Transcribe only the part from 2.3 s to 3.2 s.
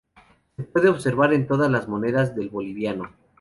del boliviano.